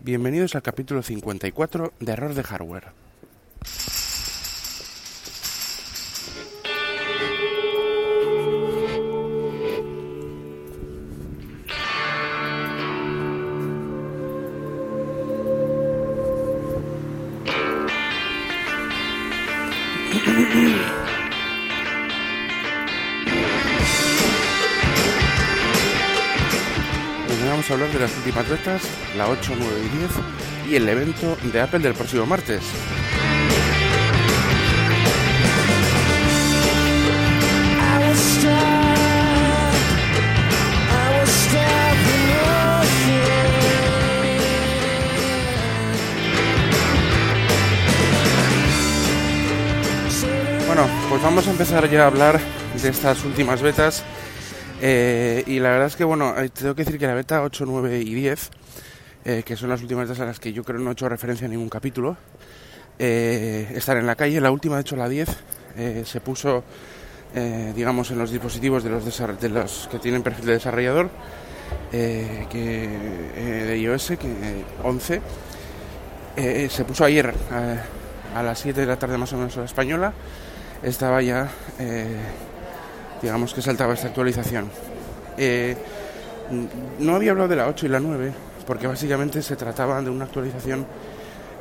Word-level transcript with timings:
Bienvenidos 0.00 0.54
al 0.54 0.62
capítulo 0.62 1.02
54 1.02 1.92
de 1.98 2.12
Error 2.12 2.32
de 2.32 2.44
Hardware. 2.44 3.07
Hablar 27.74 27.90
de 27.92 27.98
las 27.98 28.16
últimas 28.16 28.48
betas, 28.48 28.82
la 29.16 29.28
8, 29.28 29.52
9 29.58 29.74
y 29.84 29.98
10 29.98 30.10
y 30.70 30.76
el 30.76 30.88
evento 30.88 31.36
de 31.52 31.60
Apple 31.60 31.80
del 31.80 31.94
próximo 31.94 32.24
martes. 32.24 32.62
Bueno, 50.66 50.86
pues 51.08 51.22
vamos 51.22 51.46
a 51.46 51.50
empezar 51.50 51.90
ya 51.90 52.04
a 52.04 52.06
hablar 52.06 52.40
de 52.80 52.88
estas 52.88 53.24
últimas 53.24 53.60
betas. 53.60 54.04
Eh, 54.80 55.42
y 55.46 55.58
la 55.60 55.70
verdad 55.70 55.88
es 55.88 55.96
que, 55.96 56.04
bueno, 56.04 56.38
eh, 56.38 56.50
tengo 56.50 56.74
que 56.74 56.84
decir 56.84 56.98
que 56.98 57.06
la 57.06 57.14
beta 57.14 57.42
8, 57.42 57.64
9 57.66 58.00
y 58.00 58.14
10, 58.14 58.50
eh, 59.24 59.42
que 59.44 59.56
son 59.56 59.68
las 59.68 59.82
últimas 59.82 60.08
a 60.18 60.24
las 60.24 60.38
que 60.38 60.52
yo 60.52 60.62
creo 60.64 60.78
no 60.78 60.90
he 60.90 60.92
hecho 60.92 61.08
referencia 61.08 61.46
en 61.46 61.52
ningún 61.52 61.68
capítulo, 61.68 62.16
eh, 62.98 63.72
están 63.74 63.98
en 63.98 64.06
la 64.06 64.16
calle. 64.16 64.40
La 64.40 64.50
última, 64.50 64.76
de 64.76 64.82
hecho, 64.82 64.96
la 64.96 65.08
10, 65.08 65.28
eh, 65.76 66.02
se 66.04 66.20
puso, 66.20 66.64
digamos, 67.74 68.10
en 68.10 68.18
los 68.18 68.30
dispositivos 68.30 68.82
de 68.82 68.90
los, 69.50 69.88
que 69.90 69.98
tienen 69.98 70.22
perfil 70.22 70.46
de 70.46 70.52
desarrollador, 70.54 71.10
que, 71.90 72.88
de 73.66 73.78
iOS, 73.78 74.12
que 74.18 74.26
eh, 74.26 74.64
11. 74.82 75.20
Eh, 76.36 76.68
se 76.70 76.84
puso 76.84 77.04
ayer 77.04 77.34
a 78.34 78.42
las 78.42 78.58
7 78.60 78.80
de 78.80 78.86
la 78.86 78.96
tarde 78.96 79.18
más 79.18 79.32
o 79.32 79.36
menos 79.36 79.56
hora 79.56 79.66
española. 79.66 80.12
Estaba 80.82 81.20
ya, 81.22 81.48
digamos 83.22 83.54
que 83.54 83.62
saltaba 83.62 83.94
esta 83.94 84.08
actualización. 84.08 84.70
Eh, 85.36 85.76
no 86.98 87.14
había 87.14 87.32
hablado 87.32 87.48
de 87.48 87.56
la 87.56 87.68
8 87.68 87.86
y 87.86 87.88
la 87.88 88.00
9 88.00 88.32
porque 88.68 88.86
básicamente 88.86 89.40
se 89.40 89.56
trataba 89.56 90.02
de 90.02 90.10
una 90.10 90.26
actualización 90.26 90.86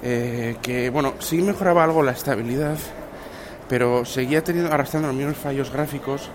eh, 0.04 0.58
que, 0.62 0.90
bueno, 0.90 1.14
sí 1.20 1.42
mejoraba 1.42 1.86
algo 1.86 2.04
la 2.04 2.12
estabilidad, 2.12 2.78
pero 3.70 4.04
seguía 4.04 4.44
teniendo, 4.44 4.74
arrastrando 4.74 5.08
los 5.08 5.16
mismos 5.16 5.38
fallos 5.38 5.72
gráficos 5.72 6.30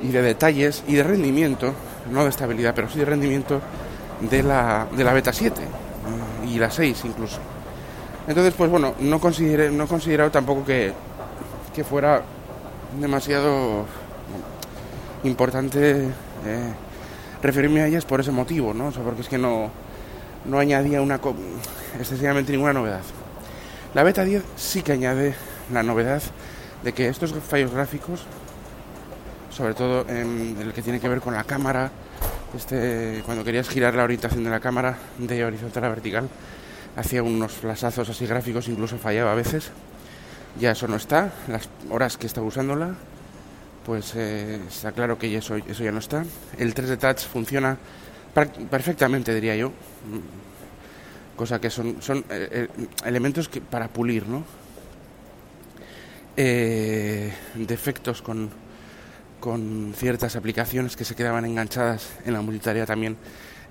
y 0.00 0.08
de 0.08 0.22
detalles 0.22 0.82
y 0.88 0.94
de 0.94 1.02
rendimiento, 1.02 1.74
no 2.10 2.22
de 2.22 2.30
estabilidad, 2.30 2.72
pero 2.74 2.88
sí 2.88 2.98
de 2.98 3.04
rendimiento 3.04 3.60
de 4.22 4.42
la, 4.42 4.86
de 4.90 5.04
la 5.04 5.12
beta 5.12 5.34
7 5.34 5.60
mm, 5.60 6.48
y 6.48 6.58
la 6.58 6.70
6 6.70 7.04
incluso. 7.04 7.40
Entonces, 8.26 8.54
pues 8.56 8.70
bueno, 8.70 8.94
no 9.00 9.20
consideré, 9.20 9.70
no 9.70 9.84
he 9.84 9.86
considerado 9.86 10.30
tampoco 10.30 10.64
que, 10.64 10.94
que 11.74 11.84
fuera 11.84 12.22
demasiado 12.98 13.84
importante 15.24 16.04
eh, 16.46 16.72
referirme 17.42 17.82
a 17.82 17.86
ellas 17.86 18.04
por 18.04 18.20
ese 18.20 18.30
motivo, 18.30 18.74
¿no? 18.74 18.90
Porque 18.90 19.22
es 19.22 19.28
que 19.28 19.38
no, 19.38 19.70
no 20.44 20.58
añadía 20.58 21.00
una 21.00 21.20
excesivamente 21.98 22.52
ninguna 22.52 22.72
novedad. 22.72 23.02
La 23.94 24.02
beta 24.02 24.24
10 24.24 24.42
sí 24.56 24.82
que 24.82 24.92
añade 24.92 25.34
la 25.72 25.82
novedad 25.82 26.22
de 26.82 26.92
que 26.92 27.08
estos 27.08 27.32
fallos 27.32 27.72
gráficos, 27.72 28.24
sobre 29.50 29.74
todo 29.74 30.06
en 30.08 30.56
el 30.60 30.72
que 30.72 30.82
tiene 30.82 31.00
que 31.00 31.08
ver 31.08 31.20
con 31.20 31.34
la 31.34 31.44
cámara, 31.44 31.90
este, 32.54 33.22
cuando 33.24 33.44
querías 33.44 33.68
girar 33.68 33.94
la 33.94 34.04
orientación 34.04 34.44
de 34.44 34.50
la 34.50 34.60
cámara 34.60 34.98
de 35.18 35.44
horizontal 35.44 35.84
a 35.84 35.88
vertical, 35.88 36.28
hacía 36.96 37.22
unos 37.22 37.52
flasazos 37.52 38.08
así 38.08 38.26
gráficos, 38.26 38.68
incluso 38.68 38.98
fallaba 38.98 39.32
a 39.32 39.34
veces. 39.34 39.70
Ya 40.60 40.72
eso 40.72 40.86
no 40.86 40.96
está, 40.96 41.32
las 41.48 41.68
horas 41.90 42.16
que 42.16 42.26
estaba 42.26 42.46
usándola, 42.46 42.94
pues 43.84 44.14
eh, 44.16 44.60
está 44.66 44.92
claro 44.92 45.18
que 45.18 45.34
eso, 45.36 45.56
eso 45.56 45.84
ya 45.84 45.92
no 45.92 45.98
está. 45.98 46.24
El 46.58 46.74
3D 46.74 46.98
Touch 46.98 47.26
funciona 47.26 47.76
perfectamente, 48.70 49.34
diría 49.34 49.56
yo. 49.56 49.68
Mm, 49.68 50.44
Cosa 51.36 51.60
que 51.60 51.68
son, 51.68 52.00
son 52.00 52.18
eh, 52.30 52.48
eh, 52.52 52.68
elementos 53.04 53.48
que, 53.48 53.60
para 53.60 53.88
pulir, 53.88 54.28
¿no? 54.28 54.44
Eh, 56.36 57.32
defectos 57.54 58.22
con, 58.22 58.50
con 59.40 59.94
ciertas 59.96 60.36
aplicaciones 60.36 60.94
que 60.96 61.04
se 61.04 61.16
quedaban 61.16 61.44
enganchadas 61.44 62.12
en 62.24 62.34
la 62.34 62.40
multitarea 62.40 62.86
también 62.86 63.16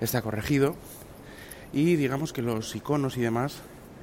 está 0.00 0.20
corregido. 0.20 0.76
Y 1.72 1.96
digamos 1.96 2.34
que 2.34 2.42
los 2.42 2.76
iconos 2.76 3.16
y 3.16 3.22
demás, 3.22 3.56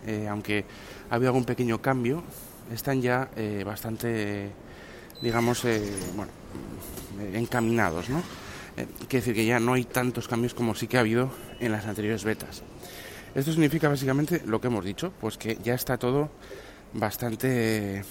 eh, 0.08 0.28
aunque 0.28 0.66
ha 1.12 1.16
habido 1.16 1.30
algún 1.30 1.46
pequeño 1.46 1.82
cambio, 1.84 2.24
están 2.74 3.02
ya 3.02 3.30
bastante, 3.66 4.50
digamos, 5.22 5.64
eh, 5.66 5.82
bueno, 6.16 6.32
eh, 7.20 7.38
encaminados, 7.38 8.10
¿no? 8.10 8.20
Eh, 8.78 8.88
quiere 9.08 9.18
decir 9.26 9.36
que 9.36 9.46
ya 9.46 9.60
no 9.60 9.74
hay 9.74 9.84
tantos 9.86 10.28
cambios 10.28 10.54
como 10.54 10.76
sí 10.76 10.88
que 10.88 10.98
ha 10.98 11.02
habido 11.02 11.32
en 11.60 11.72
las 11.72 11.86
anteriores 11.86 12.24
betas. 12.24 12.64
Esto 13.36 13.52
significa 13.52 13.88
básicamente 13.90 14.42
lo 14.46 14.60
que 14.60 14.68
hemos 14.68 14.84
dicho, 14.86 15.12
pues 15.22 15.38
que 15.38 15.58
ya 15.64 15.74
está 15.74 15.98
todo 15.98 16.30
bastante, 16.94 18.04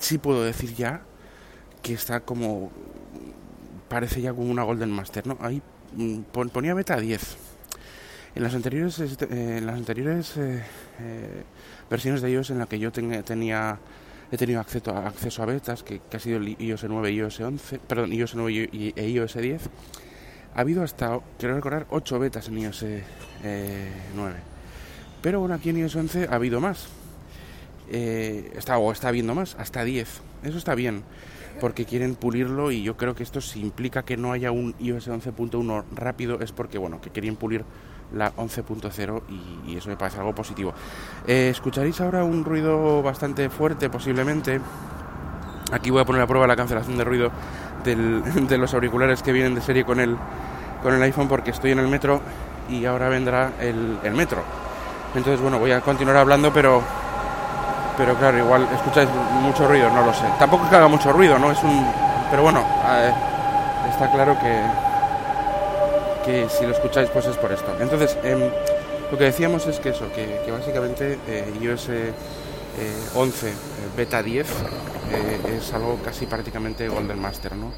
sí 0.00 0.18
puedo 0.18 0.42
decir 0.44 0.74
ya, 0.74 1.02
que 1.82 1.92
está 1.94 2.20
como, 2.20 2.70
parece 3.88 4.20
ya 4.22 4.32
como 4.32 4.50
una 4.50 4.62
Golden 4.62 4.90
Master, 4.90 5.26
¿no? 5.26 5.36
Ahí 5.40 5.62
mm, 5.94 6.20
pon- 6.32 6.48
ponía 6.50 6.74
beta 6.74 6.96
10. 6.98 7.36
En 8.34 8.42
las 8.42 8.54
anteriores, 8.54 8.98
este, 8.98 9.24
eh, 9.26 9.58
en 9.58 9.66
las 9.66 9.76
anteriores 9.76 10.34
versiones 11.88 12.20
de 12.22 12.30
iOS 12.30 12.50
en 12.50 12.58
la 12.58 12.66
que 12.66 12.78
yo 12.78 12.92
ten- 12.92 13.22
tenía 13.22 13.78
he 14.30 14.36
tenido 14.36 14.60
acceso 14.60 14.90
a, 14.92 15.08
acceso 15.08 15.42
a 15.42 15.46
betas, 15.46 15.82
que, 15.82 16.00
que 16.00 16.16
ha 16.16 16.20
sido 16.20 16.38
el 16.38 16.60
iOS 16.60 16.84
9 16.88 17.10
y 17.10 17.16
iOS 17.16 17.40
11, 17.40 17.78
perdón, 17.80 18.12
iOS 18.12 18.34
9 18.34 18.52
y, 18.72 18.92
e 18.96 19.08
iOS 19.08 19.34
10, 19.34 19.62
ha 20.54 20.60
habido 20.60 20.82
hasta, 20.82 21.20
quiero 21.38 21.54
recordar, 21.54 21.86
8 21.90 22.18
betas 22.18 22.48
en 22.48 22.58
iOS 22.58 22.82
eh, 22.82 23.92
9. 24.14 24.34
Pero 25.22 25.40
bueno, 25.40 25.54
aquí 25.54 25.70
en 25.70 25.78
iOS 25.78 25.96
11 25.96 26.28
ha 26.30 26.34
habido 26.34 26.60
más. 26.60 26.88
Eh, 27.90 28.52
está, 28.56 28.78
o 28.78 28.90
está 28.90 29.08
habiendo 29.08 29.34
más, 29.34 29.54
hasta 29.58 29.84
10. 29.84 30.20
Eso 30.42 30.58
está 30.58 30.74
bien, 30.74 31.04
porque 31.60 31.84
quieren 31.84 32.14
pulirlo 32.14 32.72
y 32.72 32.82
yo 32.82 32.96
creo 32.96 33.14
que 33.14 33.22
esto 33.22 33.40
si 33.40 33.60
implica 33.60 34.04
que 34.04 34.16
no 34.16 34.32
haya 34.32 34.50
un 34.50 34.74
iOS 34.80 35.08
11.1 35.08 35.84
rápido 35.94 36.40
es 36.40 36.52
porque, 36.52 36.78
bueno, 36.78 37.00
que 37.00 37.10
querían 37.10 37.36
pulir 37.36 37.64
la 38.12 38.32
11.0 38.34 39.22
y, 39.66 39.76
eso 39.76 39.88
me 39.88 39.96
parece 39.96 40.18
algo 40.18 40.34
positivo. 40.34 40.72
Eh, 41.26 41.48
escucharéis 41.50 42.00
ahora 42.00 42.24
un 42.24 42.44
ruido 42.44 43.02
bastante 43.02 43.48
fuerte 43.50 43.90
posiblemente. 43.90 44.60
Aquí 45.72 45.90
voy 45.90 46.00
a 46.02 46.04
poner 46.04 46.22
a 46.22 46.26
prueba 46.26 46.46
la 46.46 46.56
cancelación 46.56 46.96
de 46.96 47.04
ruido 47.04 47.30
del- 47.84 48.22
de 48.48 48.58
los 48.58 48.72
auriculares 48.74 49.22
que 49.22 49.32
vienen 49.32 49.54
de 49.54 49.60
serie 49.60 49.84
con 49.84 50.00
el, 50.00 50.16
con 50.82 50.94
el 50.94 51.02
iPhone 51.02 51.28
porque 51.28 51.50
estoy 51.50 51.72
en 51.72 51.80
el 51.80 51.88
metro 51.88 52.20
y 52.68 52.84
ahora 52.84 53.08
vendrá 53.08 53.52
el, 53.60 53.98
el 54.02 54.14
metro. 54.14 54.42
Entonces, 55.14 55.40
bueno, 55.40 55.58
voy 55.58 55.72
a 55.72 55.80
continuar 55.80 56.16
hablando, 56.16 56.52
pero 56.52 56.82
pero 57.96 58.14
claro, 58.16 58.36
igual 58.36 58.68
escucháis 58.74 59.08
mucho 59.40 59.66
ruido, 59.66 59.88
no 59.90 60.04
lo 60.04 60.12
sé. 60.12 60.26
Tampoco 60.38 60.64
es 60.64 60.70
que 60.70 60.76
haga 60.76 60.86
mucho 60.88 61.10
ruido, 61.12 61.38
¿no? 61.38 61.50
Es 61.50 61.62
un... 61.64 61.86
Pero 62.30 62.42
bueno, 62.42 62.60
eh, 62.60 63.10
está 63.88 64.10
claro 64.12 64.36
que, 64.38 64.60
que 66.26 66.48
si 66.48 66.64
lo 66.64 66.72
escucháis 66.72 67.08
pues 67.10 67.26
es 67.26 67.36
por 67.36 67.52
esto. 67.52 67.74
Entonces, 67.80 68.18
em, 68.24 68.40
lo 69.10 69.16
que 69.16 69.24
decíamos 69.24 69.66
es 69.66 69.78
que 69.78 69.90
eso, 69.90 70.12
que, 70.12 70.50
básicamente 70.50 71.18
eh, 71.28 71.52
iOS 71.60 71.88
eh, 71.88 72.12
11, 73.14 73.48
eh, 73.48 73.52
beta 73.96 74.22
10, 74.22 74.46
eh, 74.46 75.56
es 75.56 75.72
algo 75.72 75.98
casi 76.04 76.26
prácticamente 76.26 76.88
Golden 76.88 77.20
Master, 77.20 77.54
¿no? 77.56 77.72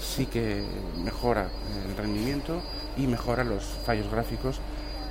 Sí 0.00 0.26
que 0.26 0.64
mejora 1.04 1.48
el 1.88 1.96
rendimiento 1.96 2.60
y 2.96 3.06
mejora 3.06 3.44
los 3.44 3.64
fallos 3.84 4.10
gráficos 4.10 4.60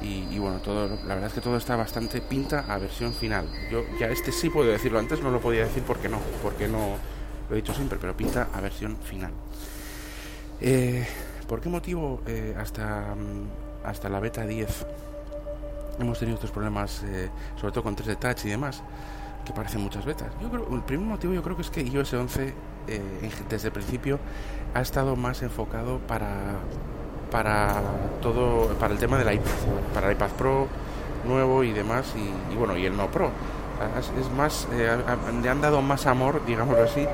y, 0.01 0.37
bueno, 0.37 0.57
todo, 0.57 0.89
la 0.89 1.15
verdad 1.15 1.27
es 1.27 1.33
que 1.33 1.39
todo 1.39 1.55
está 1.55 1.77
bastante 1.77 2.19
pinta 2.19 2.65
a 2.67 2.77
versión 2.77 3.13
final. 3.13 3.45
Yo 3.71 3.85
ya 3.97 4.07
este 4.07 4.33
sí 4.33 4.49
puedo 4.49 4.69
decirlo, 4.69 4.99
antes 4.99 5.21
no 5.21 5.31
lo 5.31 5.39
podía 5.39 5.63
decir 5.63 5.83
porque 5.83 6.09
no, 6.09 6.19
porque 6.41 6.67
no 6.67 6.97
lo 7.49 7.55
he 7.55 7.61
dicho 7.61 7.73
siempre, 7.73 7.97
pero 8.01 8.17
pinta 8.17 8.49
a 8.53 8.59
versión 8.59 8.97
final. 8.97 9.31
Eh, 10.59 11.07
¿Por 11.47 11.61
qué 11.61 11.69
motivo 11.69 12.21
eh, 12.25 12.55
hasta, 12.57 13.15
mm, 13.15 13.85
hasta 13.85 14.09
la 14.09 14.19
beta 14.19 14.45
10 14.45 14.85
hemos 15.99 16.17
tenido 16.17 16.35
estos 16.35 16.51
problemas, 16.51 17.03
eh, 17.03 17.29
sobre 17.55 17.71
todo 17.71 17.83
con 17.83 17.95
3D 17.95 18.17
Touch 18.17 18.45
y 18.45 18.49
demás, 18.49 18.81
que 19.45 19.53
parecen 19.53 19.81
muchas 19.81 20.05
betas? 20.05 20.29
Yo 20.41 20.49
creo, 20.49 20.67
el 20.73 20.81
primer 20.81 21.07
motivo 21.07 21.33
yo 21.33 21.43
creo 21.43 21.55
que 21.55 21.61
es 21.61 21.69
que 21.69 21.81
iOS 21.81 22.13
11 22.13 22.53
eh, 22.87 23.01
desde 23.49 23.67
el 23.67 23.73
principio 23.73 24.19
ha 24.73 24.81
estado 24.81 25.15
más 25.15 25.41
enfocado 25.41 25.99
para 25.99 26.59
para 27.31 27.81
todo 28.21 28.75
para 28.75 28.93
el 28.93 28.99
tema 28.99 29.17
del 29.17 29.33
iPad 29.33 29.51
para 29.93 30.07
el 30.07 30.13
iPad 30.13 30.29
Pro 30.37 30.67
nuevo 31.25 31.63
y 31.63 31.71
demás, 31.71 32.13
y 32.51 32.55
bueno, 32.55 32.77
y 32.77 32.85
el 32.85 32.95
no 32.95 33.09
Pro. 33.09 33.31
Es, 33.99 34.29
más, 34.31 34.67
eh, 34.71 34.97
le 35.41 35.49
han 35.49 35.61
dado 35.61 35.81
más 35.81 36.05
amor, 36.05 36.41
digámoslo 36.45 36.83
así, 36.83 37.07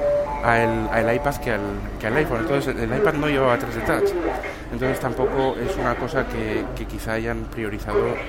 al, 0.43 0.89
al 0.89 1.15
iPad 1.15 1.35
que 1.35 1.51
al, 1.51 1.61
que 1.99 2.07
al 2.07 2.17
iPhone. 2.17 2.41
Entonces 2.41 2.75
el, 2.75 2.95
iPad 2.95 3.13
no 3.13 3.27
llevaba 3.27 3.57
3D 3.57 3.85
Touch. 3.85 4.09
Entonces 4.71 4.99
tampoco 4.99 5.55
es 5.57 5.75
una 5.77 5.95
cosa 5.95 6.27
que, 6.27 6.63
que 6.75 6.85
quizá 6.85 7.13
hayan 7.13 7.45
priorizado 7.45 8.07
eh, 8.07 8.19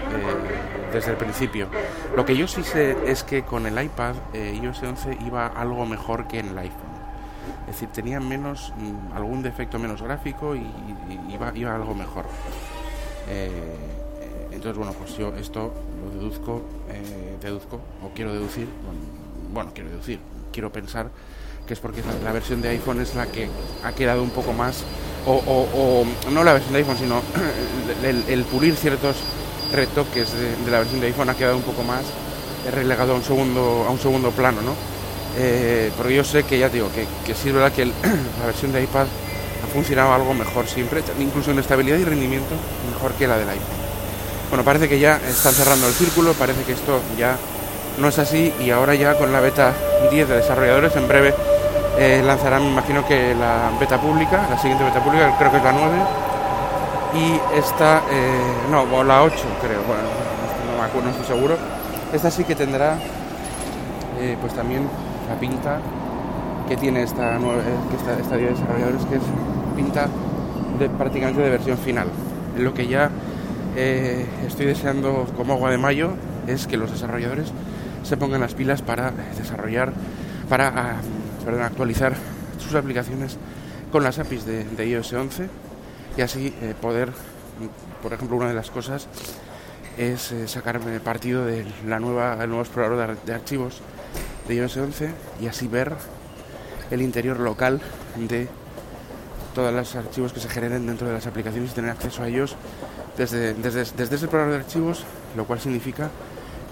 desde 0.92 1.10
el 1.10 1.16
principio. 1.16 1.68
Lo 2.16 2.24
que 2.24 2.36
yo 2.36 2.48
sí 2.48 2.62
sé 2.62 2.96
es 3.06 3.22
que 3.22 3.42
con 3.42 3.66
el 3.66 3.82
iPad 3.82 4.14
eh, 4.32 4.58
iOS 4.62 4.82
11 4.82 5.18
iba 5.26 5.46
algo 5.46 5.84
mejor 5.86 6.26
que 6.26 6.38
en 6.38 6.48
el 6.48 6.58
iPhone. 6.58 6.90
Es 7.68 7.76
decir, 7.76 7.90
tenía 7.90 8.20
menos, 8.20 8.72
mm, 8.76 9.16
algún 9.16 9.42
defecto 9.42 9.78
menos 9.78 10.02
gráfico 10.02 10.56
y, 10.56 10.66
iba, 11.28 11.52
iba 11.54 11.74
algo 11.74 11.94
mejor. 11.94 12.24
Eh, 13.28 13.99
entonces, 14.52 14.76
bueno, 14.76 14.92
pues 14.92 15.16
yo 15.16 15.34
esto 15.36 15.72
lo 16.04 16.20
deduzco, 16.20 16.62
eh, 16.90 17.36
deduzco, 17.40 17.80
o 18.04 18.10
quiero 18.14 18.32
deducir, 18.32 18.66
bueno, 19.52 19.70
quiero 19.74 19.90
deducir, 19.90 20.18
quiero 20.52 20.72
pensar 20.72 21.10
que 21.66 21.74
es 21.74 21.80
porque 21.80 22.02
la, 22.24 22.32
versión 22.32 22.60
de 22.60 22.70
iPhone 22.70 23.00
es 23.00 23.14
la 23.14 23.26
que 23.26 23.48
ha 23.84 23.92
quedado 23.92 24.22
un 24.22 24.30
poco 24.30 24.52
más, 24.52 24.82
o, 25.24 26.04
no 26.32 26.42
la 26.42 26.54
versión 26.54 26.72
de 26.72 26.80
iPhone, 26.80 26.96
sino 26.98 27.22
el, 28.28 28.44
pulir 28.44 28.74
ciertos 28.74 29.16
retoques 29.72 30.32
de, 30.32 30.70
la 30.70 30.80
versión 30.80 31.00
de 31.00 31.06
iPhone 31.06 31.30
ha 31.30 31.34
quedado 31.34 31.56
un 31.56 31.62
poco 31.62 31.84
más 31.84 32.02
relegado 32.74 33.12
a 33.12 33.16
un 33.16 33.22
segundo, 33.22 33.84
a 33.86 33.90
un 33.90 33.98
segundo 33.98 34.30
plano, 34.32 34.60
¿no? 34.62 34.74
Eh, 35.38 35.92
porque 35.96 36.16
yo 36.16 36.24
sé 36.24 36.42
que 36.42 36.58
ya 36.58 36.68
digo 36.68 36.88
que, 36.92 37.34
sí 37.34 37.48
es 37.48 37.54
verdad 37.54 37.72
que 37.72 37.84
la 38.40 38.46
versión 38.46 38.72
de 38.72 38.82
iPad 38.82 39.06
ha 39.62 39.66
funcionado 39.72 40.12
algo 40.12 40.34
mejor 40.34 40.66
siempre, 40.66 41.02
incluso 41.20 41.52
en 41.52 41.60
estabilidad 41.60 41.98
y 41.98 42.04
rendimiento, 42.04 42.56
mejor 42.92 43.12
que 43.12 43.28
la 43.28 43.38
del 43.38 43.48
iPhone. 43.48 43.89
Bueno, 44.50 44.64
parece 44.64 44.88
que 44.88 44.98
ya 44.98 45.16
están 45.16 45.52
cerrando 45.52 45.86
el 45.86 45.94
círculo, 45.94 46.32
parece 46.32 46.64
que 46.64 46.72
esto 46.72 47.00
ya 47.16 47.36
no 47.98 48.08
es 48.08 48.18
así 48.18 48.52
y 48.60 48.70
ahora 48.70 48.96
ya 48.96 49.16
con 49.16 49.32
la 49.32 49.38
beta 49.38 49.72
10 50.10 50.28
de 50.28 50.36
desarrolladores 50.36 50.94
en 50.96 51.06
breve 51.06 51.32
eh, 51.98 52.20
lanzarán, 52.24 52.64
me 52.64 52.70
imagino 52.70 53.06
que 53.06 53.34
la 53.34 53.70
beta 53.78 54.00
pública, 54.00 54.46
la 54.50 54.58
siguiente 54.58 54.82
beta 54.82 55.02
pública, 55.04 55.36
creo 55.38 55.52
que 55.52 55.58
es 55.58 55.62
la 55.62 55.72
9 55.72 55.98
y 57.14 57.58
esta, 57.58 58.02
eh, 58.10 58.70
no, 58.70 58.82
o 58.82 59.04
la 59.04 59.22
8 59.22 59.36
creo, 59.62 59.82
bueno, 59.86 60.02
no, 60.66 60.80
me 60.80 60.84
acuerdo, 60.84 61.10
estoy 61.10 61.36
seguro. 61.36 61.56
Esta 62.12 62.30
sí 62.30 62.42
que 62.42 62.56
tendrá 62.56 62.96
eh, 64.20 64.36
pues 64.40 64.52
también 64.54 64.88
la 65.28 65.38
pinta 65.38 65.78
que 66.68 66.76
tiene 66.76 67.02
esta, 67.02 67.38
nueva, 67.38 67.60
eh, 67.60 67.76
que 67.90 67.96
esta, 67.96 68.20
esta 68.20 68.36
de 68.36 68.46
desarrolladores, 68.50 69.04
que 69.06 69.16
es 69.16 69.22
pinta 69.76 70.08
de, 70.78 70.88
prácticamente 70.88 71.40
de 71.40 71.50
versión 71.50 71.78
final. 71.78 72.08
Lo 72.56 72.74
que 72.74 72.86
ya 72.86 73.10
eh, 73.76 74.26
estoy 74.46 74.66
deseando 74.66 75.26
como 75.36 75.54
agua 75.54 75.70
de 75.70 75.78
mayo 75.78 76.12
es 76.46 76.66
que 76.66 76.76
los 76.76 76.90
desarrolladores 76.90 77.48
se 78.02 78.16
pongan 78.16 78.40
las 78.40 78.54
pilas 78.54 78.82
para 78.82 79.12
desarrollar, 79.38 79.92
para 80.48 80.96
perdón, 81.44 81.62
actualizar 81.62 82.14
sus 82.58 82.74
aplicaciones 82.74 83.36
con 83.92 84.02
las 84.02 84.18
APIs 84.18 84.44
de, 84.44 84.86
iOS 84.86 85.12
11 85.12 85.48
y 86.16 86.22
así 86.22 86.54
eh, 86.62 86.74
poder, 86.80 87.10
por 88.02 88.12
ejemplo, 88.12 88.36
una 88.36 88.48
de 88.48 88.54
las 88.54 88.70
cosas 88.70 89.06
es 89.98 90.32
eh, 90.32 90.48
sacarme 90.48 90.98
partido 91.00 91.44
de 91.44 91.64
la 91.86 92.00
nueva, 92.00 92.38
el 92.42 92.48
nuevo 92.48 92.62
explorador 92.62 93.16
de, 93.16 93.16
de 93.26 93.34
archivos 93.34 93.80
de 94.48 94.54
iOS 94.56 94.76
11 94.76 95.10
y 95.40 95.46
así 95.46 95.68
ver 95.68 95.94
el 96.90 97.02
interior 97.02 97.38
local 97.38 97.80
de 98.16 98.48
todos 99.54 99.72
los 99.72 99.94
archivos 99.96 100.32
que 100.32 100.40
se 100.40 100.48
generen 100.48 100.86
dentro 100.86 101.06
de 101.06 101.14
las 101.14 101.26
aplicaciones 101.26 101.72
y 101.72 101.74
tener 101.74 101.90
acceso 101.90 102.22
a 102.22 102.28
ellos 102.28 102.56
desde, 103.20 103.52
desde, 103.54 103.80
desde 103.80 104.14
ese 104.16 104.24
explorador 104.24 104.52
de 104.54 104.60
archivos, 104.60 105.04
lo 105.36 105.44
cual 105.44 105.60
significa 105.60 106.08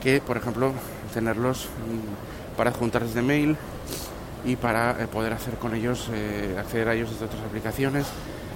que, 0.03 0.21
por 0.23 0.37
ejemplo, 0.39 0.73
tenerlos 1.13 1.67
mm, 1.67 2.57
para 2.57 2.71
adjuntar 2.71 3.05
desde 3.05 3.21
mail 3.21 3.57
y 4.47 4.57
para 4.57 4.93
eh, 5.03 5.07
poder 5.07 5.35
hacer 5.35 5.55
con 5.57 5.75
ellos, 5.75 6.09
eh, 6.13 6.57
acceder 6.59 6.89
a 6.89 6.95
ellos 6.95 7.11
desde 7.11 7.27
otras 7.27 7.43
aplicaciones 7.43 8.07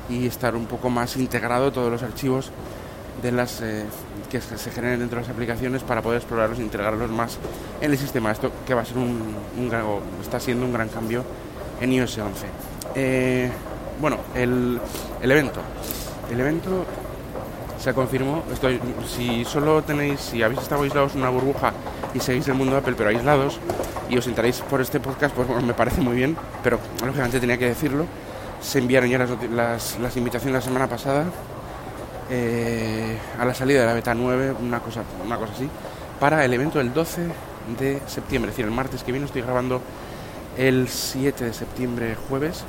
y 0.09 0.27
estar 0.27 0.57
un 0.57 0.65
poco 0.67 0.89
más 0.89 1.17
integrado 1.17 1.71
todos 1.71 1.91
los 1.91 2.03
archivos 2.03 2.51
de 3.23 3.31
las 3.31 3.61
eh, 3.61 3.85
que 4.31 4.41
se 4.41 4.71
generen 4.71 5.01
dentro 5.01 5.17
de 5.21 5.27
las 5.27 5.31
aplicaciones 5.35 5.83
para 5.83 6.01
poder 6.01 6.19
explorarlos 6.19 6.59
e 6.59 6.63
integrarlos 6.63 7.11
más 7.11 7.37
en 7.83 7.91
el 7.91 7.99
sistema. 7.99 8.33
Esto 8.33 8.51
que 8.67 8.73
va 8.73 8.81
a 8.83 8.85
ser 8.87 8.97
un, 8.97 9.69
gran- 9.69 9.85
o 9.85 10.01
está 10.23 10.41
siendo 10.41 10.65
un 10.65 10.73
gran 10.73 10.89
cambio 10.89 11.25
en 11.81 11.93
iOS 11.93 12.17
11. 12.19 12.47
Eh, 12.95 13.51
bueno, 14.01 14.17
el, 14.35 14.81
el 15.21 15.31
evento. 15.31 15.61
El 16.31 16.41
evento 16.41 16.87
se 17.83 17.93
confirmó. 17.93 18.45
Estoy, 18.53 18.81
si 19.09 19.45
solo 19.45 19.83
tenéis, 19.83 20.21
si 20.21 20.43
habéis 20.43 20.61
estado 20.61 20.85
aislados 20.85 21.15
en 21.15 21.21
una 21.21 21.31
burbuja 21.31 21.73
y 22.15 22.21
seguís 22.21 22.47
el 22.49 22.55
mundo 22.55 22.77
Apple, 22.77 22.95
pero 22.97 23.11
aislados, 23.11 23.59
y 24.09 24.17
os 24.17 24.27
enteráis 24.27 24.61
por 24.61 24.81
este 24.81 25.01
podcast, 25.01 25.35
pues 25.35 25.49
bueno, 25.49 25.67
me 25.67 25.75
parece 25.75 26.01
muy 26.01 26.15
bien, 26.15 26.37
pero 26.63 26.79
lógicamente 27.05 27.41
tenía 27.41 27.59
que 27.59 27.67
decirlo. 27.67 28.07
Se 28.61 28.79
enviaron 28.79 29.11
ya 29.11 29.19
las, 29.19 29.31
las, 29.51 29.99
las 29.99 30.17
invitaciones 30.17 30.55
la 30.55 30.61
semana 30.61 30.87
pasada 30.87 31.25
eh, 32.31 33.19
a 33.39 33.45
la 33.45 33.55
salida 33.55 33.81
de 33.81 33.87
la 33.87 33.95
beta 33.95 34.15
9, 34.15 34.55
una 34.61 34.79
cosa, 34.79 35.03
una 35.25 35.37
cosa 35.37 35.53
así, 35.53 35.69
para 36.21 36.45
el 36.45 36.55
evento 36.55 36.79
del 36.79 36.95
12 36.95 37.27
de 37.79 38.01
septiembre, 38.07 38.51
es 38.51 38.57
decir, 38.57 38.65
el 38.65 38.71
martes 38.71 39.03
que 39.03 39.11
viene 39.11 39.27
estoy 39.27 39.43
grabando 39.43 39.81
el 40.57 40.89
7 40.89 41.45
de 41.45 41.53
septiembre 41.53 42.17
jueves 42.29 42.65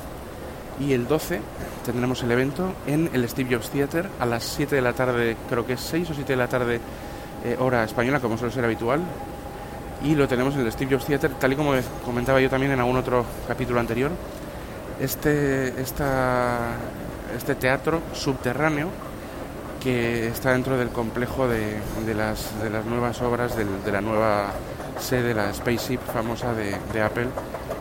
y 0.80 0.92
el 0.92 1.06
12 1.06 1.40
tendremos 1.84 2.22
el 2.22 2.30
evento 2.32 2.72
en 2.86 3.10
el 3.12 3.28
Steve 3.28 3.54
Jobs 3.54 3.70
Theater 3.70 4.08
a 4.18 4.26
las 4.26 4.44
7 4.44 4.74
de 4.74 4.82
la 4.82 4.92
tarde, 4.92 5.36
creo 5.48 5.66
que 5.66 5.74
es 5.74 5.80
6 5.80 6.10
o 6.10 6.14
7 6.14 6.32
de 6.32 6.36
la 6.36 6.48
tarde 6.48 6.80
eh, 7.44 7.56
hora 7.58 7.84
española, 7.84 8.20
como 8.20 8.38
suele 8.38 8.52
ser 8.52 8.64
habitual. 8.64 9.00
Y 10.02 10.14
lo 10.14 10.28
tenemos 10.28 10.54
en 10.54 10.60
el 10.60 10.72
Steve 10.72 10.94
Jobs 10.94 11.06
Theater, 11.06 11.32
tal 11.34 11.52
y 11.52 11.56
como 11.56 11.72
comentaba 12.04 12.40
yo 12.40 12.50
también 12.50 12.72
en 12.72 12.80
algún 12.80 12.96
otro 12.96 13.24
capítulo 13.46 13.80
anterior. 13.80 14.10
Este, 15.00 15.80
esta, 15.80 16.76
este 17.36 17.54
teatro 17.54 18.00
subterráneo 18.12 18.88
que 19.82 20.28
está 20.28 20.52
dentro 20.52 20.76
del 20.76 20.88
complejo 20.88 21.48
de, 21.48 21.76
de 22.06 22.14
las, 22.14 22.62
de 22.62 22.70
las 22.70 22.84
nuevas 22.84 23.20
obras 23.22 23.54
de 23.56 23.92
la 23.92 24.00
nueva 24.00 24.52
sede, 24.98 25.34
la 25.34 25.52
Spaceship 25.52 26.00
famosa 26.00 26.54
de, 26.54 27.02
Apple 27.02 27.28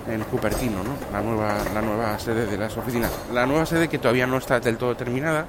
en 0.08 0.22
Cupertino, 0.24 0.84
¿no? 0.84 0.96
la, 1.12 1.22
nueva, 1.22 1.58
la 1.74 1.82
nueva 1.82 2.20
sede 2.20 2.46
de 2.46 2.58
las 2.58 2.76
oficinas. 2.78 3.12
La 3.32 3.46
nueva 3.46 3.66
sede 3.66 3.88
que 3.88 4.00
todavía 4.00 4.28
no 4.28 4.38
está 4.38 4.60
del 4.60 4.78
todo 4.78 4.96
terminada, 4.96 5.46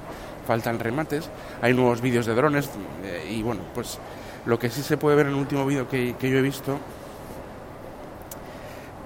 faltan 0.47 0.79
remates, 0.79 1.29
hay 1.61 1.73
nuevos 1.73 2.01
vídeos 2.01 2.25
de 2.25 2.35
drones 2.35 2.69
eh, 3.03 3.27
y 3.29 3.43
bueno, 3.43 3.61
pues 3.73 3.99
lo 4.45 4.59
que 4.59 4.69
sí 4.69 4.81
se 4.83 4.97
puede 4.97 5.15
ver 5.15 5.27
en 5.27 5.33
el 5.33 5.39
último 5.39 5.65
vídeo 5.65 5.89
que, 5.89 6.15
que 6.19 6.29
yo 6.29 6.37
he 6.37 6.41
visto 6.41 6.77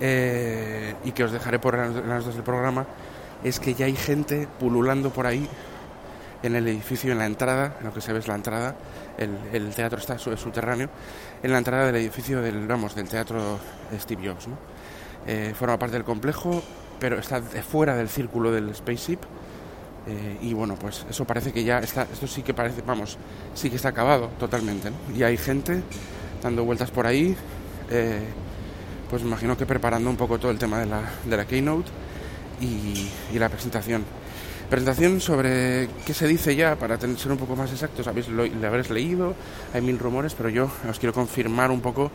eh, 0.01 0.95
y 1.03 1.11
que 1.11 1.23
os 1.23 1.31
dejaré 1.31 1.59
por 1.59 1.77
las 1.77 1.91
notas 1.91 2.35
del 2.35 2.43
programa 2.43 2.85
es 3.43 3.59
que 3.59 3.73
ya 3.73 3.85
hay 3.85 3.95
gente 3.95 4.47
pululando 4.59 5.09
por 5.09 5.25
ahí 5.25 5.47
en 6.43 6.55
el 6.55 6.67
edificio, 6.67 7.11
en 7.11 7.17
la 7.17 7.25
entrada, 7.25 7.75
lo 7.83 7.93
que 7.93 8.01
se 8.01 8.13
ve 8.13 8.19
es 8.19 8.27
la 8.27 8.35
entrada, 8.35 8.75
el, 9.17 9.73
teatro 9.75 9.99
está 9.99 10.17
su- 10.17 10.35
subterráneo, 10.37 10.89
en 11.43 11.51
la 11.51 11.57
entrada 11.57 11.85
del 11.87 11.95
edificio 11.97 12.41
del, 12.41 12.65
vamos, 12.67 12.95
del 12.95 13.07
teatro 13.09 13.59
Steve 13.99 14.27
Jobs, 14.29 14.47
¿no? 14.47 14.57
Eh, 15.27 15.53
forma 15.57 15.77
parte 15.77 15.95
del 15.97 16.05
complejo, 16.05 16.63
pero 16.99 17.19
está 17.19 17.41
fuera 17.41 17.95
del 17.95 18.07
círculo 18.09 18.51
del 18.51 18.73
spaceship. 18.73 19.19
eh, 20.07 20.37
y 20.41 20.53
bueno, 20.53 20.75
pues 20.75 21.05
eso 21.09 21.25
parece 21.25 21.51
que 21.51 21.63
ya 21.63 21.79
está, 21.79 22.03
esto 22.11 22.25
sí 22.27 22.41
que 22.41 22.53
parece, 22.53 22.81
vamos, 22.81 23.17
sí 23.53 23.69
que 23.69 23.75
está 23.75 23.89
acabado 23.89 24.29
totalmente. 24.39 24.91
Y 25.15 25.23
hay 25.23 25.37
gente 25.37 25.83
dando 26.41 26.63
vueltas 26.63 26.89
por 26.89 27.05
ahí, 27.05 27.35
eh, 27.89 28.23
pues 29.09 29.21
imagino 29.23 29.57
que 29.57 29.65
preparando 29.65 30.09
un 30.09 30.15
poco 30.17 30.39
todo 30.39 30.51
el 30.51 30.57
tema 30.57 30.79
de 30.79 30.85
la, 30.85 31.45
keynote 31.45 31.89
y 32.61 33.37
la 33.37 33.49
presentación. 33.49 34.03
Presentación 34.69 35.19
sobre 35.19 35.89
qué 36.05 36.13
se 36.13 36.27
dice 36.27 36.55
ya, 36.55 36.75
para 36.75 36.99
ser 36.99 37.31
un 37.31 37.37
poco 37.39 37.55
más 37.55 37.71
exactos. 37.71 38.05
Habéis 38.05 38.27
lo, 38.27 38.43
habréis 38.43 38.91
leído, 38.91 39.33
hay 39.73 39.81
mil 39.81 39.97
rumores, 39.97 40.35
pero 40.35 40.49
yo 40.49 40.69
os 40.87 40.99
quiero 40.99 41.11
confirmar 41.11 41.71
un 41.71 41.81
poco 41.81 42.11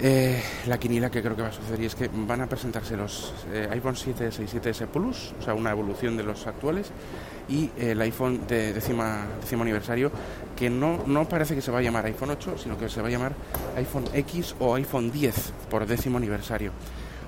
eh, 0.00 0.42
la 0.66 0.76
quinila 0.78 1.10
que 1.10 1.22
creo 1.22 1.34
que 1.34 1.40
va 1.40 1.48
a 1.48 1.52
suceder 1.52 1.80
y 1.80 1.86
es 1.86 1.94
que 1.94 2.10
van 2.12 2.42
a 2.42 2.46
presentarse 2.46 2.94
los 2.94 3.32
eh, 3.54 3.68
iPhone 3.72 3.96
7, 3.96 4.30
6, 4.30 4.54
7S 4.54 4.86
Plus, 4.88 5.32
o 5.40 5.42
sea, 5.42 5.54
una 5.54 5.70
evolución 5.70 6.14
de 6.18 6.24
los 6.24 6.46
actuales, 6.46 6.90
y 7.48 7.70
el 7.78 7.98
iPhone 8.02 8.46
de 8.46 8.74
décima, 8.74 9.26
décimo 9.40 9.62
aniversario, 9.62 10.12
que 10.54 10.68
no, 10.68 11.04
no 11.06 11.26
parece 11.26 11.54
que 11.54 11.62
se 11.62 11.70
va 11.70 11.78
a 11.78 11.82
llamar 11.82 12.04
iPhone 12.04 12.32
8, 12.32 12.56
sino 12.62 12.76
que 12.76 12.90
se 12.90 13.00
va 13.00 13.08
a 13.08 13.10
llamar 13.10 13.32
iPhone 13.76 14.04
X 14.12 14.56
o 14.58 14.74
iPhone 14.74 15.10
10 15.10 15.52
por 15.70 15.86
décimo 15.86 16.18
aniversario. 16.18 16.72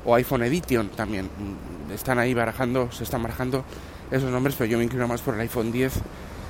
O 0.04 0.14
iPhone 0.16 0.42
Edition 0.42 0.90
también. 0.90 1.26
Mm, 1.26 1.92
Están 1.92 2.18
ahí 2.18 2.34
barajando, 2.34 2.90
se 2.90 3.04
están 3.04 3.22
barajando 3.22 3.64
esos 4.12 4.30
nombres, 4.30 4.54
pero 4.56 4.70
yo 4.70 4.78
me 4.78 4.84
inclino 4.84 5.08
más 5.08 5.20
por 5.20 5.34
el 5.34 5.40
iPhone 5.40 5.72
10 5.72 5.92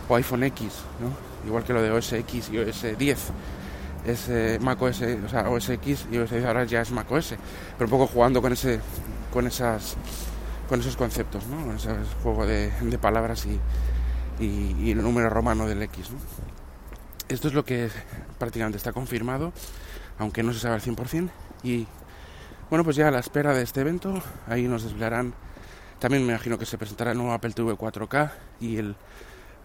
o 0.08 0.16
iPhone 0.16 0.44
X, 0.44 0.72
¿no? 1.00 1.46
Igual 1.46 1.64
que 1.64 1.72
lo 1.72 1.80
de 1.80 1.90
OS 1.90 2.12
X 2.12 2.50
y 2.52 2.58
OS 2.58 2.98
10 2.98 3.18
es 4.04 4.28
eh, 4.28 4.58
Mac 4.60 4.80
OS, 4.82 5.02
o 5.24 5.28
sea, 5.28 5.48
OS 5.48 5.70
X 5.70 6.06
y 6.10 6.18
OS 6.18 6.30
10 6.30 6.44
ahora 6.44 6.64
ya 6.64 6.82
es 6.82 6.90
Mac 6.90 7.10
OS, 7.10 7.34
pero 7.78 7.86
un 7.86 7.90
poco 7.90 8.06
jugando 8.06 8.42
con 8.42 8.52
ese 8.52 8.80
con 9.32 9.46
esas 9.46 9.96
con 10.68 10.80
esos 10.80 10.96
conceptos, 10.96 11.46
¿no? 11.46 11.64
Con 11.64 11.76
ese 11.76 11.90
juego 12.22 12.46
de, 12.46 12.70
de 12.80 12.98
palabras 12.98 13.46
y, 13.46 13.60
y, 14.42 14.76
y 14.80 14.90
el 14.90 15.02
número 15.02 15.30
romano 15.30 15.66
del 15.66 15.82
X, 15.82 16.10
¿no? 16.10 16.18
Esto 17.28 17.48
es 17.48 17.54
lo 17.54 17.64
que 17.64 17.88
prácticamente 18.38 18.76
está 18.76 18.92
confirmado, 18.92 19.52
aunque 20.18 20.42
no 20.42 20.52
se 20.52 20.60
sabe 20.60 20.74
al 20.74 20.82
100%. 20.82 21.30
Y 21.62 21.86
bueno, 22.68 22.84
pues 22.84 22.96
ya 22.96 23.08
a 23.08 23.10
la 23.10 23.20
espera 23.20 23.54
de 23.54 23.62
este 23.62 23.80
evento, 23.80 24.22
ahí 24.46 24.64
nos 24.68 24.82
desvelarán. 24.82 25.34
También 26.02 26.26
me 26.26 26.32
imagino 26.32 26.58
que 26.58 26.66
se 26.66 26.78
presentará 26.78 27.12
el 27.12 27.16
nuevo 27.16 27.32
Apple 27.32 27.52
TV 27.52 27.74
4K 27.74 28.32
y 28.58 28.76
el 28.76 28.96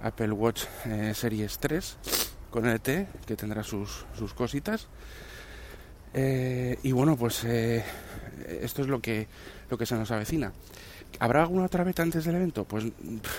Apple 0.03 0.32
Watch 0.34 0.65
eh, 0.86 1.13
Series 1.15 1.58
3 1.58 1.98
con 2.51 2.72
LT, 2.72 3.25
que 3.25 3.36
tendrá 3.36 3.63
sus, 3.63 4.06
sus 4.15 4.36
cositas. 4.36 4.88
Eh, 6.13 6.77
y 6.84 6.91
bueno, 6.91 7.17
pues 7.17 7.44
eh, 7.44 7.84
esto 8.62 8.84
es 8.84 8.88
lo 8.88 9.01
que, 9.01 9.27
lo 9.72 9.79
que 9.79 9.88
se 9.88 9.96
nos 9.96 10.12
avecina. 10.12 10.51
¿Habrá 11.17 11.41
alguna 11.41 11.65
otra 11.65 11.84
beta 11.84 12.03
antes 12.03 12.24
del 12.24 12.36
evento? 12.36 12.65
Pues 12.65 12.86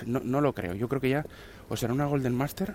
no, 0.05 0.19
no 0.19 0.41
lo 0.41 0.53
creo. 0.53 0.75
Yo 0.75 0.89
creo 0.89 1.01
que 1.01 1.11
ya 1.11 1.25
o 1.69 1.77
será 1.77 1.93
una 1.93 2.07
Golden 2.07 2.35
Master 2.35 2.75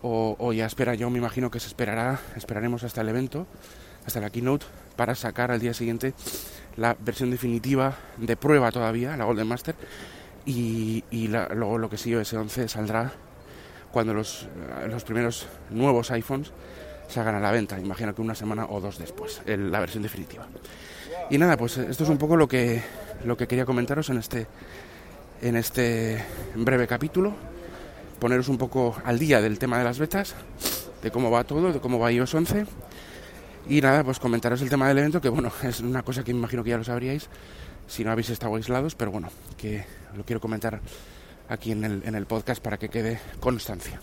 o, 0.00 0.34
o, 0.38 0.54
ya 0.54 0.64
espera, 0.64 0.94
yo 0.94 1.10
me 1.10 1.18
imagino 1.18 1.50
que 1.50 1.60
se 1.60 1.66
esperará, 1.66 2.20
esperaremos 2.36 2.84
hasta 2.84 3.02
el 3.02 3.10
evento, 3.10 3.46
hasta 4.06 4.18
la 4.18 4.30
keynote, 4.30 4.64
para 4.96 5.14
sacar 5.14 5.50
al 5.50 5.60
día 5.60 5.74
siguiente 5.74 6.14
la 6.78 6.96
versión 6.98 7.30
definitiva 7.30 7.96
de 8.16 8.36
prueba 8.36 8.70
todavía, 8.70 9.16
la 9.16 9.24
Golden 9.24 9.48
Master, 9.48 9.74
y, 10.46 11.04
luego 11.10 11.76
lo 11.76 11.90
que 11.90 11.98
sí, 11.98 12.10
iOS 12.10 12.32
11 12.32 12.68
saldrá 12.68 13.12
cuando 13.92 14.14
los, 14.14 14.48
los 14.88 15.04
primeros 15.04 15.46
nuevos 15.70 16.10
iPhones 16.10 16.52
salgan 17.08 17.34
a 17.34 17.40
la 17.40 17.50
venta, 17.50 17.78
imagino 17.78 18.14
que 18.14 18.22
una 18.22 18.34
semana 18.34 18.66
o 18.70 18.80
dos 18.80 18.98
después, 18.98 19.42
la 19.46 19.80
versión 19.80 20.02
definitiva. 20.02 20.46
Y 21.30 21.36
nada, 21.36 21.56
pues 21.56 21.76
esto 21.76 22.04
es 22.04 22.10
un 22.10 22.16
poco 22.18 22.36
lo 22.36 22.48
que, 22.48 22.82
lo 23.24 23.36
que 23.36 23.46
quería 23.46 23.66
comentaros 23.66 24.08
en 24.10 24.18
este, 24.18 24.46
en 25.42 25.56
este 25.56 26.24
breve 26.54 26.86
capítulo, 26.86 27.34
poneros 28.20 28.48
un 28.48 28.56
poco 28.56 28.96
al 29.04 29.18
día 29.18 29.40
del 29.40 29.58
tema 29.58 29.78
de 29.78 29.84
las 29.84 29.98
betas, 29.98 30.34
de 31.02 31.10
cómo 31.10 31.30
va 31.30 31.44
todo, 31.44 31.72
de 31.72 31.80
cómo 31.80 31.98
va 31.98 32.12
iOS 32.12 32.34
11. 32.34 32.66
Y 33.66 33.80
nada, 33.80 34.04
pues 34.04 34.18
comentaros 34.18 34.62
el 34.62 34.70
tema 34.70 34.88
del 34.88 34.98
evento, 34.98 35.20
que 35.20 35.28
bueno, 35.28 35.52
es 35.62 35.80
una 35.80 36.02
cosa 36.02 36.24
que 36.24 36.30
imagino 36.30 36.62
que 36.64 36.70
ya 36.70 36.78
lo 36.78 36.84
sabríais, 36.84 37.28
si 37.86 38.04
no 38.04 38.12
habéis 38.12 38.30
estado 38.30 38.54
aislados, 38.56 38.94
pero 38.94 39.10
bueno, 39.10 39.28
que 39.56 39.84
lo 40.16 40.24
quiero 40.24 40.40
comentar 40.40 40.80
aquí 41.48 41.72
en 41.72 41.84
el, 41.84 42.02
en 42.04 42.14
el 42.14 42.26
podcast 42.26 42.62
para 42.62 42.78
que 42.78 42.88
quede 42.88 43.18
constancia. 43.40 44.00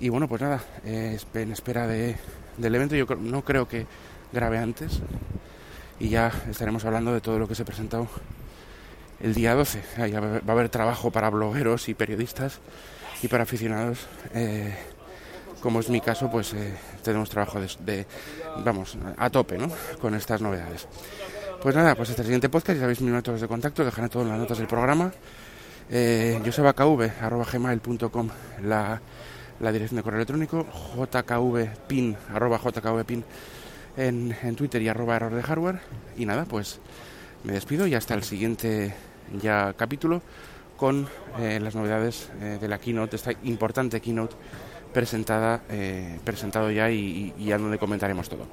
Y 0.00 0.08
bueno, 0.08 0.28
pues 0.28 0.40
nada, 0.42 0.62
eh, 0.84 1.18
en 1.34 1.52
espera 1.52 1.86
de, 1.86 2.16
del 2.56 2.74
evento, 2.74 2.96
yo 2.96 3.06
no 3.16 3.42
creo 3.42 3.68
que 3.68 3.86
grabe 4.32 4.58
antes 4.58 5.00
y 6.00 6.08
ya 6.08 6.32
estaremos 6.50 6.84
hablando 6.84 7.12
de 7.12 7.20
todo 7.20 7.38
lo 7.38 7.46
que 7.46 7.54
se 7.54 7.62
ha 7.62 7.66
presentado 7.66 8.08
el 9.20 9.34
día 9.34 9.54
12. 9.54 9.82
Ahí 9.98 10.12
va 10.12 10.40
a 10.46 10.52
haber 10.52 10.68
trabajo 10.68 11.10
para 11.10 11.30
blogueros 11.30 11.88
y 11.88 11.94
periodistas 11.94 12.60
y 13.22 13.28
para 13.28 13.44
aficionados. 13.44 14.06
Eh, 14.34 14.74
como 15.62 15.80
es 15.80 15.88
mi 15.88 16.00
caso, 16.00 16.28
pues 16.30 16.52
eh, 16.54 16.74
tenemos 17.02 17.30
trabajo 17.30 17.60
de, 17.60 18.06
vamos, 18.64 18.98
a 19.16 19.30
tope, 19.30 19.56
¿no? 19.56 19.70
Con 20.00 20.14
estas 20.14 20.42
novedades. 20.42 20.88
Pues 21.62 21.76
nada, 21.76 21.94
pues 21.94 22.10
hasta 22.10 22.22
el 22.22 22.26
siguiente 22.26 22.48
podcast, 22.48 22.76
ya 22.76 22.82
sabéis 22.82 23.00
mis 23.00 23.12
métodos 23.12 23.40
de 23.40 23.46
contacto, 23.46 23.84
dejaré 23.84 24.08
todo 24.08 24.24
en 24.24 24.30
las 24.30 24.38
notas 24.38 24.58
del 24.58 24.66
programa. 24.66 25.12
Eh, 25.88 26.40
la, 28.62 29.00
la 29.60 29.72
dirección 29.72 29.96
de 29.96 30.02
correo 30.02 30.18
electrónico, 30.18 30.66
jkvpin, 30.96 32.16
arroba 32.34 32.58
jkvpin 32.58 33.24
en, 33.96 34.36
en 34.42 34.56
Twitter 34.56 34.82
y 34.82 34.88
arroba 34.88 35.16
error 35.16 35.34
de 35.34 35.42
hardware. 35.42 35.80
Y 36.16 36.26
nada, 36.26 36.44
pues 36.44 36.80
me 37.44 37.52
despido 37.52 37.86
y 37.86 37.94
hasta 37.94 38.14
el 38.14 38.24
siguiente 38.24 38.94
ya 39.40 39.74
capítulo 39.76 40.22
con 40.76 41.06
eh, 41.38 41.60
las 41.60 41.76
novedades 41.76 42.28
eh, 42.40 42.58
de 42.60 42.66
la 42.66 42.78
keynote, 42.78 43.14
esta 43.14 43.30
importante 43.44 44.00
keynote 44.00 44.34
presentada, 44.92 45.62
eh, 45.68 46.18
presentado 46.24 46.70
ya 46.70 46.90
y, 46.90 47.34
y 47.38 47.46
ya 47.46 47.58
donde 47.58 47.78
comentaremos 47.78 48.28
todo. 48.28 48.46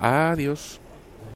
Adiós. 0.00 0.81